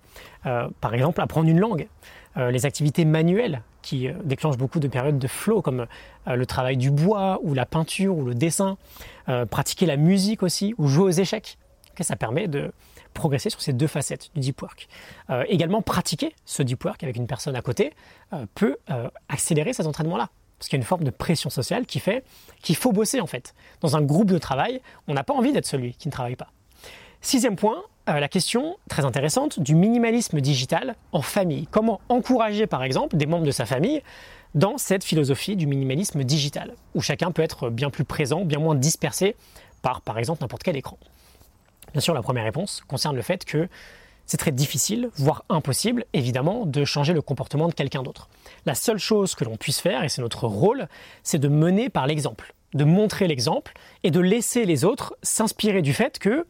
Euh, 0.45 0.67
par 0.81 0.93
exemple, 0.93 1.19
apprendre 1.19 1.49
une 1.49 1.59
langue, 1.59 1.87
les 2.35 2.65
activités 2.65 3.05
manuelles 3.05 3.61
qui 3.83 4.07
déclenchent 4.23 4.57
beaucoup 4.57 4.79
de 4.79 4.87
périodes 4.87 5.19
de 5.19 5.27
flow, 5.27 5.61
comme 5.61 5.85
le 6.25 6.45
travail 6.47 6.77
du 6.77 6.89
bois, 6.89 7.39
ou 7.43 7.53
la 7.53 7.67
peinture, 7.67 8.17
ou 8.17 8.25
le 8.25 8.33
dessin. 8.33 8.75
Euh, 9.29 9.45
pratiquer 9.45 9.85
la 9.85 9.95
musique 9.95 10.43
aussi 10.43 10.75
ou 10.77 10.87
jouer 10.87 11.05
aux 11.05 11.09
échecs. 11.21 11.57
ça 12.01 12.17
permet 12.17 12.49
de 12.49 12.73
progresser 13.13 13.49
sur 13.49 13.61
ces 13.61 13.71
deux 13.71 13.87
facettes 13.87 14.31
du 14.33 14.41
deep 14.41 14.61
work. 14.61 14.89
Euh, 15.29 15.45
également, 15.47 15.81
pratiquer 15.81 16.35
ce 16.43 16.61
deep 16.61 16.83
work 16.83 17.03
avec 17.03 17.15
une 17.15 17.27
personne 17.27 17.55
à 17.55 17.61
côté 17.61 17.93
euh, 18.33 18.45
peut 18.53 18.77
accélérer 19.29 19.71
cet 19.71 19.85
entraînement-là. 19.85 20.29
Parce 20.63 20.69
qu'il 20.69 20.77
y 20.77 20.79
a 20.79 20.83
une 20.83 20.87
forme 20.87 21.03
de 21.03 21.09
pression 21.09 21.49
sociale 21.49 21.85
qui 21.85 21.99
fait 21.99 22.23
qu'il 22.61 22.77
faut 22.77 22.93
bosser 22.93 23.19
en 23.19 23.27
fait. 23.27 23.53
Dans 23.81 23.97
un 23.97 24.01
groupe 24.01 24.31
de 24.31 24.37
travail, 24.37 24.79
on 25.09 25.13
n'a 25.13 25.25
pas 25.25 25.33
envie 25.33 25.51
d'être 25.51 25.65
celui 25.65 25.93
qui 25.93 26.07
ne 26.07 26.13
travaille 26.13 26.37
pas. 26.37 26.47
Sixième 27.19 27.57
point, 27.57 27.83
la 28.07 28.29
question 28.29 28.77
très 28.87 29.03
intéressante 29.03 29.59
du 29.59 29.75
minimalisme 29.75 30.39
digital 30.39 30.95
en 31.11 31.21
famille. 31.21 31.67
Comment 31.67 31.99
encourager 32.07 32.65
par 32.65 32.81
exemple 32.81 33.17
des 33.17 33.25
membres 33.25 33.45
de 33.45 33.51
sa 33.51 33.65
famille 33.65 34.01
dans 34.55 34.77
cette 34.77 35.03
philosophie 35.03 35.57
du 35.57 35.67
minimalisme 35.67 36.23
digital, 36.23 36.75
où 36.95 37.01
chacun 37.01 37.31
peut 37.31 37.41
être 37.41 37.69
bien 37.69 37.89
plus 37.89 38.05
présent, 38.05 38.45
bien 38.45 38.59
moins 38.59 38.75
dispersé 38.75 39.35
par, 39.81 39.99
par 39.99 40.17
exemple, 40.17 40.41
n'importe 40.43 40.63
quel 40.63 40.77
écran? 40.77 40.97
Bien 41.91 41.99
sûr, 41.99 42.13
la 42.13 42.21
première 42.21 42.45
réponse 42.45 42.83
concerne 42.87 43.17
le 43.17 43.21
fait 43.21 43.43
que 43.43 43.67
c'est 44.25 44.37
très 44.37 44.51
difficile, 44.51 45.09
voire 45.15 45.43
impossible, 45.49 46.05
évidemment, 46.13 46.65
de 46.65 46.85
changer 46.85 47.13
le 47.13 47.21
comportement 47.21 47.67
de 47.67 47.73
quelqu'un 47.73 48.03
d'autre. 48.03 48.29
La 48.65 48.75
seule 48.75 48.97
chose 48.97 49.35
que 49.35 49.43
l'on 49.43 49.57
puisse 49.57 49.79
faire, 49.79 50.03
et 50.03 50.09
c'est 50.09 50.21
notre 50.21 50.47
rôle, 50.47 50.87
c'est 51.23 51.39
de 51.39 51.47
mener 51.47 51.89
par 51.89 52.07
l'exemple, 52.07 52.53
de 52.73 52.83
montrer 52.83 53.27
l'exemple 53.27 53.73
et 54.03 54.11
de 54.11 54.19
laisser 54.19 54.65
les 54.65 54.85
autres 54.85 55.15
s'inspirer 55.21 55.81
du 55.81 55.93
fait 55.93 56.19
que, 56.19 56.45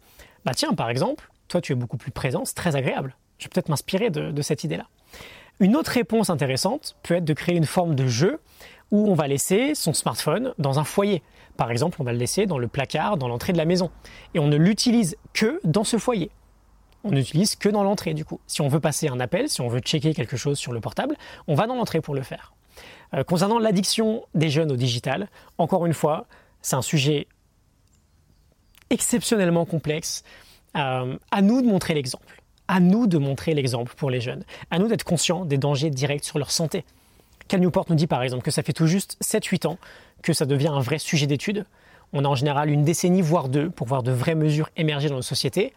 bah 0.46 0.54
tiens, 0.56 0.74
par 0.74 0.90
exemple, 0.90 1.30
toi 1.48 1.62
tu 1.62 1.74
es 1.74 1.76
beaucoup 1.76 1.98
plus 1.98 2.12
présent, 2.12 2.46
c'est 2.46 2.56
très 2.56 2.76
agréable. 2.76 3.16
Je 3.40 3.46
vais 3.46 3.50
peut-être 3.50 3.70
m'inspirer 3.70 4.10
de, 4.10 4.32
de 4.32 4.42
cette 4.42 4.64
idée-là. 4.64 4.88
Une 5.60 5.76
autre 5.76 5.92
réponse 5.92 6.30
intéressante 6.30 6.96
peut 7.04 7.16
être 7.16 7.26
de 7.26 7.34
créer 7.34 7.56
une 7.56 7.66
forme 7.66 7.96
de 7.96 8.08
jeu 8.08 8.40
où 8.92 9.10
on 9.10 9.16
va 9.16 9.28
laisser 9.28 9.76
son 9.76 9.94
smartphone 9.94 10.54
dans 10.58 10.80
un 10.80 10.84
foyer. 10.84 11.24
Par 11.58 11.72
exemple, 11.72 11.98
on 12.00 12.04
va 12.04 12.12
le 12.12 12.18
laisser 12.18 12.46
dans 12.46 12.58
le 12.58 12.68
placard, 12.68 13.18
dans 13.18 13.28
l'entrée 13.28 13.54
de 13.54 13.58
la 13.58 13.66
maison. 13.66 13.92
Et 14.34 14.40
on 14.40 14.48
ne 14.48 14.56
l'utilise 14.56 15.16
que 15.34 15.60
dans 15.64 15.84
ce 15.84 15.98
foyer 15.98 16.32
on 17.04 17.12
n'utilise 17.12 17.56
que 17.56 17.70
dans 17.70 17.84
l'entrée 17.84 18.14
du 18.14 18.26
coup. 18.26 18.40
Si 18.48 18.62
on 18.62 18.68
veut 18.68 18.80
passer 18.80 19.08
un 19.08 19.20
appel, 19.20 19.50
si 19.50 19.62
on 19.62 19.68
veut 19.68 19.80
checker 19.80 20.14
quelque 20.14 20.38
chose 20.38 20.58
sur 20.58 20.74
le 20.74 20.80
portable, 20.80 21.16
on 21.48 21.56
va 21.56 21.68
dans 21.68 21.76
l'entrée 21.76 22.02
pour 22.02 22.16
le 22.16 22.22
faire. 22.22 22.54
Euh, 23.14 23.24
concernant 23.24 23.60
l'addiction 23.60 24.24
des 24.34 24.50
jeunes 24.50 24.72
au 24.72 24.76
digital, 24.76 25.28
encore 25.58 25.86
une 25.86 25.94
fois, 25.94 26.28
c'est 26.62 26.76
un 26.76 26.82
sujet 26.82 27.28
exceptionnellement 28.90 29.66
complexe. 29.66 30.24
Euh, 30.76 31.18
à 31.30 31.42
nous 31.42 31.62
de 31.62 31.68
montrer 31.68 31.94
l'exemple. 31.94 32.42
À 32.68 32.80
nous 32.80 33.06
de 33.06 33.18
montrer 33.18 33.54
l'exemple 33.54 33.94
pour 33.96 34.10
les 34.10 34.22
jeunes. 34.22 34.44
À 34.72 34.80
nous 34.80 34.88
d'être 34.88 35.04
conscients 35.04 35.46
des 35.46 35.58
dangers 35.58 35.90
directs 35.90 36.24
sur 36.24 36.40
leur 36.40 36.50
santé. 36.50 36.84
Cal 37.48 37.60
Newport 37.60 37.86
nous 37.90 37.96
dit 37.96 38.08
par 38.08 38.24
exemple 38.24 38.44
que 38.44 38.52
ça 38.52 38.64
fait 38.64 38.74
tout 38.74 38.88
juste 38.88 39.18
7-8 39.22 39.68
ans 39.68 39.78
que 40.24 40.34
ça 40.34 40.46
devient 40.46 40.70
un 40.70 40.80
vrai 40.80 40.98
sujet 40.98 41.28
d'étude. 41.28 41.66
On 42.14 42.26
a 42.26 42.28
en 42.28 42.36
général 42.36 42.70
une 42.70 42.84
décennie, 42.84 43.22
voire 43.22 43.50
deux, 43.50 43.70
pour 43.70 43.88
voir 43.88 44.04
de 44.04 44.12
vraies 44.12 44.36
mesures 44.36 44.70
émerger 44.78 45.10
dans 45.10 45.16
nos 45.16 45.22
sociétés. 45.22 45.74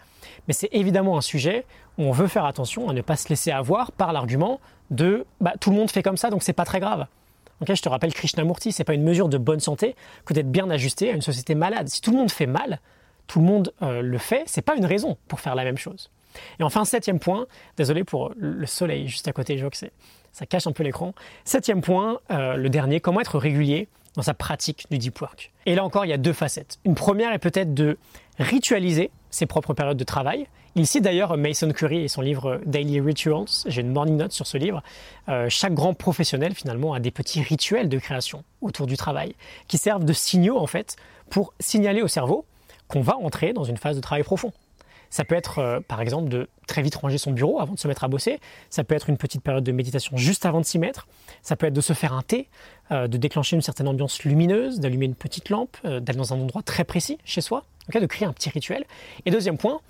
Mais 0.46 0.54
c'est 0.54 0.68
évidemment 0.72 1.16
un 1.16 1.22
sujet 1.22 1.64
où 1.98 2.04
on 2.04 2.12
veut 2.12 2.28
faire 2.28 2.44
attention 2.44 2.88
à 2.88 2.92
ne 2.92 3.00
pas 3.00 3.16
se 3.16 3.28
laisser 3.28 3.50
avoir 3.50 3.90
par 3.90 4.12
l'argument 4.12 4.60
de 4.90 5.24
bah, 5.40 5.54
tout 5.58 5.70
le 5.70 5.76
monde 5.76 5.90
fait 5.90 6.02
comme 6.02 6.16
ça, 6.16 6.30
donc 6.30 6.42
c'est 6.42 6.52
pas 6.52 6.64
très 6.64 6.78
grave. 6.78 7.06
je 7.66 7.80
te 7.80 7.88
rappelle 7.88 8.12
Krishnamurti, 8.12 8.70
c'est 8.70 8.84
pas 8.84 8.94
une 8.94 9.02
mesure 9.02 9.28
de 9.28 9.38
bonne 9.38 9.60
santé 9.60 9.96
que 10.24 10.34
d'être 10.34 10.50
bien 10.50 10.68
ajusté 10.70 11.10
à 11.10 11.14
une 11.14 11.22
société 11.22 11.54
malade. 11.54 11.88
Si 11.88 12.00
tout 12.00 12.12
le 12.12 12.18
monde 12.18 12.30
fait 12.30 12.46
mal, 12.46 12.80
tout 13.26 13.40
le 13.40 13.46
monde 13.46 13.72
euh, 13.82 14.02
le 14.02 14.18
fait, 14.18 14.44
c'est 14.46 14.62
pas 14.62 14.76
une 14.76 14.86
raison 14.86 15.16
pour 15.26 15.40
faire 15.40 15.54
la 15.54 15.64
même 15.64 15.78
chose. 15.78 16.10
Et 16.60 16.62
enfin, 16.62 16.84
septième 16.84 17.18
point, 17.18 17.46
désolé 17.78 18.04
pour 18.04 18.32
le 18.36 18.66
soleil 18.66 19.08
juste 19.08 19.26
à 19.26 19.32
côté, 19.32 19.56
je 19.56 19.62
vois 19.62 19.70
que 19.70 19.78
ça 20.32 20.46
cache 20.46 20.66
un 20.66 20.72
peu 20.72 20.82
l'écran. 20.82 21.14
Septième 21.44 21.80
point, 21.80 22.20
euh, 22.30 22.56
le 22.56 22.68
dernier, 22.68 23.00
comment 23.00 23.20
être 23.20 23.38
régulier 23.38 23.88
dans 24.16 24.22
sa 24.22 24.34
pratique 24.34 24.86
du 24.90 24.98
deep 24.98 25.20
work. 25.20 25.52
Et 25.66 25.74
là 25.74 25.84
encore, 25.84 26.04
il 26.04 26.08
y 26.08 26.14
a 26.14 26.18
deux 26.18 26.32
facettes. 26.32 26.78
Une 26.84 26.94
première 26.94 27.32
est 27.32 27.38
peut-être 27.38 27.74
de 27.74 27.98
ritualiser 28.38 29.10
ses 29.30 29.46
propres 29.46 29.74
périodes 29.74 29.96
de 29.96 30.04
travail. 30.04 30.46
Il 30.74 30.86
cite 30.86 31.04
d'ailleurs 31.04 31.36
Mason 31.38 31.70
Curry 31.70 32.02
et 32.02 32.08
son 32.08 32.20
livre 32.20 32.60
Daily 32.66 33.00
Rituals. 33.00 33.46
J'ai 33.66 33.80
une 33.80 33.92
morning 33.92 34.16
note 34.16 34.32
sur 34.32 34.46
ce 34.46 34.58
livre. 34.58 34.82
Euh, 35.28 35.48
chaque 35.48 35.72
grand 35.72 35.94
professionnel 35.94 36.54
finalement 36.54 36.92
a 36.92 37.00
des 37.00 37.10
petits 37.10 37.40
rituels 37.40 37.88
de 37.88 37.98
création 37.98 38.44
autour 38.60 38.86
du 38.86 38.96
travail 38.96 39.34
qui 39.68 39.78
servent 39.78 40.04
de 40.04 40.12
signaux 40.12 40.58
en 40.58 40.66
fait 40.66 40.96
pour 41.30 41.54
signaler 41.60 42.02
au 42.02 42.08
cerveau 42.08 42.44
qu'on 42.88 43.00
va 43.00 43.16
entrer 43.16 43.52
dans 43.52 43.64
une 43.64 43.78
phase 43.78 43.96
de 43.96 44.02
travail 44.02 44.22
profond. 44.22 44.52
Ça 45.10 45.24
peut 45.24 45.34
être, 45.34 45.58
euh, 45.58 45.80
par 45.80 46.00
exemple, 46.00 46.28
de 46.28 46.48
très 46.66 46.82
vite 46.82 46.96
ranger 46.96 47.18
son 47.18 47.32
bureau 47.32 47.60
avant 47.60 47.74
de 47.74 47.78
se 47.78 47.88
mettre 47.88 48.04
à 48.04 48.08
bosser. 48.08 48.40
Ça 48.70 48.84
peut 48.84 48.94
être 48.94 49.08
une 49.08 49.16
petite 49.16 49.42
période 49.42 49.64
de 49.64 49.72
méditation 49.72 50.16
juste 50.16 50.46
avant 50.46 50.60
de 50.60 50.66
s'y 50.66 50.78
mettre. 50.78 51.06
Ça 51.42 51.56
peut 51.56 51.66
être 51.66 51.74
de 51.74 51.80
se 51.80 51.92
faire 51.92 52.12
un 52.12 52.22
thé, 52.22 52.48
euh, 52.90 53.08
de 53.08 53.16
déclencher 53.16 53.56
une 53.56 53.62
certaine 53.62 53.88
ambiance 53.88 54.22
lumineuse, 54.24 54.80
d'allumer 54.80 55.06
une 55.06 55.14
petite 55.14 55.50
lampe, 55.50 55.76
euh, 55.84 56.00
d'aller 56.00 56.18
dans 56.18 56.34
un 56.34 56.40
endroit 56.40 56.62
très 56.62 56.84
précis 56.84 57.18
chez 57.24 57.40
soi, 57.40 57.64
de 57.92 58.06
créer 58.06 58.26
un 58.26 58.32
petit 58.32 58.50
rituel. 58.50 58.84
Et 59.24 59.30
deuxième 59.30 59.58
point, 59.58 59.80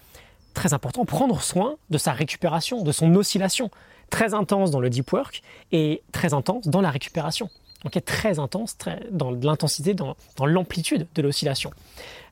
très 0.54 0.74
important, 0.74 1.04
prendre 1.04 1.42
soin 1.42 1.76
de 1.90 1.98
sa 1.98 2.12
récupération, 2.12 2.82
de 2.82 2.92
son 2.92 3.14
oscillation. 3.14 3.70
Très 4.10 4.34
intense 4.34 4.70
dans 4.70 4.80
le 4.80 4.88
deep 4.88 5.12
work 5.12 5.42
et 5.72 6.02
très 6.12 6.32
intense 6.32 6.68
dans 6.68 6.80
la 6.80 6.90
récupération. 6.90 7.50
Donc 7.84 8.02
très 8.04 8.38
intense 8.38 8.76
très, 8.78 9.00
dans 9.10 9.30
l'intensité, 9.30 9.94
dans, 9.94 10.16
l'amplitude 10.44 11.06
de 11.14 11.22
l'oscillation. 11.22 11.70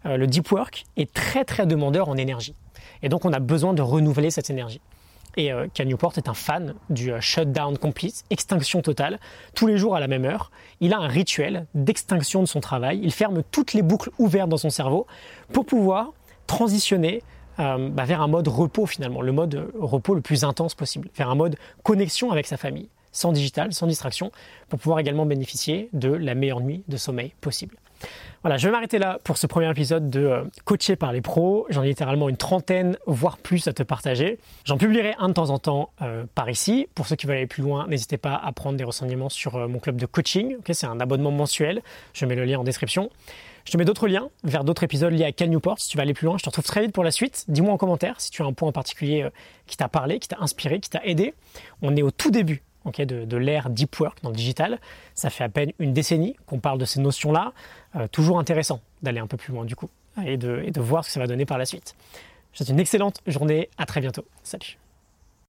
le 0.04 0.26
deep 0.26 0.50
work 0.50 0.84
est 0.96 1.12
très 1.12 1.44
très 1.44 1.66
demandeur 1.66 2.08
en 2.08 2.16
énergie. 2.16 2.54
Et 3.02 3.08
donc 3.08 3.24
on 3.24 3.32
a 3.32 3.38
besoin 3.38 3.74
de 3.74 3.82
renouveler 3.82 4.30
cette 4.30 4.50
énergie. 4.50 4.80
Et 5.36 5.52
euh, 5.52 5.66
Cal 5.72 5.88
Newport 5.88 6.12
est 6.16 6.28
un 6.28 6.34
fan 6.34 6.74
du 6.90 7.12
euh, 7.12 7.20
shutdown 7.20 7.76
complete, 7.76 8.24
extinction 8.30 8.82
totale, 8.82 9.18
tous 9.54 9.66
les 9.66 9.78
jours 9.78 9.96
à 9.96 10.00
la 10.00 10.06
même 10.06 10.24
heure. 10.24 10.50
Il 10.80 10.92
a 10.94 10.98
un 10.98 11.08
rituel 11.08 11.66
d'extinction 11.74 12.40
de 12.40 12.46
son 12.46 12.60
travail. 12.60 13.00
Il 13.02 13.12
ferme 13.12 13.42
toutes 13.50 13.72
les 13.72 13.82
boucles 13.82 14.10
ouvertes 14.18 14.48
dans 14.48 14.56
son 14.56 14.70
cerveau 14.70 15.06
pour 15.52 15.66
pouvoir 15.66 16.12
transitionner 16.46 17.22
euh, 17.58 17.88
bah, 17.88 18.04
vers 18.04 18.20
un 18.20 18.28
mode 18.28 18.48
repos 18.48 18.86
finalement, 18.86 19.22
le 19.22 19.32
mode 19.32 19.70
repos 19.78 20.14
le 20.14 20.20
plus 20.20 20.44
intense 20.44 20.74
possible, 20.74 21.08
vers 21.16 21.30
un 21.30 21.36
mode 21.36 21.56
connexion 21.84 22.32
avec 22.32 22.46
sa 22.46 22.56
famille, 22.56 22.88
sans 23.14 23.32
digital, 23.32 23.72
sans 23.72 23.86
distraction, 23.86 24.30
pour 24.68 24.78
pouvoir 24.78 24.98
également 24.98 25.24
bénéficier 25.24 25.88
de 25.94 26.12
la 26.12 26.34
meilleure 26.34 26.60
nuit 26.60 26.82
de 26.88 26.98
sommeil 26.98 27.32
possible. 27.40 27.76
Voilà, 28.42 28.58
je 28.58 28.68
vais 28.68 28.72
m'arrêter 28.72 28.98
là 28.98 29.18
pour 29.24 29.38
ce 29.38 29.46
premier 29.46 29.70
épisode 29.70 30.10
de 30.10 30.20
euh, 30.20 30.44
Coacher 30.64 30.96
par 30.96 31.12
les 31.12 31.22
pros. 31.22 31.66
J'en 31.70 31.82
ai 31.82 31.88
littéralement 31.88 32.28
une 32.28 32.36
trentaine, 32.36 32.98
voire 33.06 33.38
plus 33.38 33.66
à 33.68 33.72
te 33.72 33.82
partager. 33.82 34.38
J'en 34.64 34.76
publierai 34.76 35.14
un 35.18 35.28
de 35.28 35.32
temps 35.32 35.48
en 35.48 35.58
temps 35.58 35.90
euh, 36.02 36.24
par 36.34 36.50
ici. 36.50 36.86
Pour 36.94 37.06
ceux 37.06 37.16
qui 37.16 37.26
veulent 37.26 37.38
aller 37.38 37.46
plus 37.46 37.62
loin, 37.62 37.86
n'hésitez 37.88 38.18
pas 38.18 38.34
à 38.34 38.52
prendre 38.52 38.76
des 38.76 38.84
renseignements 38.84 39.30
sur 39.30 39.56
euh, 39.56 39.68
mon 39.68 39.78
club 39.78 39.96
de 39.96 40.04
coaching. 40.04 40.58
c'est 40.70 40.86
un 40.86 41.00
abonnement 41.00 41.30
mensuel. 41.30 41.82
Je 42.12 42.26
mets 42.26 42.34
le 42.34 42.44
lien 42.44 42.58
en 42.58 42.64
description. 42.64 43.08
Je 43.64 43.72
te 43.72 43.78
mets 43.78 43.86
d'autres 43.86 44.08
liens 44.08 44.28
vers 44.42 44.62
d'autres 44.62 44.82
épisodes 44.82 45.12
liés 45.12 45.24
à 45.24 45.32
Cal. 45.32 45.50
Si 45.78 45.88
tu 45.88 45.96
veux 45.96 46.02
aller 46.02 46.12
plus 46.12 46.26
loin, 46.26 46.36
je 46.36 46.42
te 46.42 46.50
retrouve 46.50 46.66
très 46.66 46.82
vite 46.82 46.92
pour 46.92 47.04
la 47.04 47.10
suite. 47.10 47.46
Dis-moi 47.48 47.72
en 47.72 47.78
commentaire 47.78 48.20
si 48.20 48.30
tu 48.30 48.42
as 48.42 48.44
un 48.44 48.52
point 48.52 48.68
en 48.68 48.72
particulier 48.72 49.26
qui 49.66 49.78
t'a 49.78 49.88
parlé, 49.88 50.18
qui 50.18 50.28
t'a 50.28 50.36
inspiré, 50.40 50.80
qui 50.80 50.90
t'a 50.90 51.02
aidé. 51.04 51.32
On 51.80 51.96
est 51.96 52.02
au 52.02 52.10
tout 52.10 52.30
début 52.30 52.62
de, 52.92 53.24
de 53.24 53.36
l'ère 53.36 53.70
deep 53.70 53.98
work 53.98 54.22
dans 54.22 54.30
le 54.30 54.36
digital. 54.36 54.78
Ça 55.14 55.30
fait 55.30 55.44
à 55.44 55.48
peine 55.48 55.72
une 55.78 55.92
décennie 55.92 56.36
qu'on 56.46 56.58
parle 56.58 56.78
de 56.78 56.84
ces 56.84 57.00
notions-là. 57.00 57.52
Euh, 57.96 58.06
toujours 58.08 58.38
intéressant 58.38 58.80
d'aller 59.02 59.20
un 59.20 59.26
peu 59.26 59.36
plus 59.36 59.52
loin 59.52 59.64
du 59.64 59.76
coup 59.76 59.90
et 60.24 60.36
de, 60.36 60.62
et 60.64 60.70
de 60.70 60.80
voir 60.80 61.04
ce 61.04 61.08
que 61.10 61.14
ça 61.14 61.20
va 61.20 61.26
donner 61.26 61.46
par 61.46 61.58
la 61.58 61.66
suite. 61.66 61.96
Je 62.52 62.58
te 62.58 62.64
souhaite 62.64 62.74
une 62.74 62.80
excellente 62.80 63.20
journée. 63.26 63.68
À 63.78 63.86
très 63.86 64.00
bientôt. 64.00 64.24
Salut. 64.42 64.78